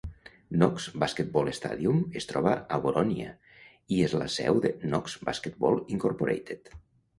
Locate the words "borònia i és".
2.87-4.17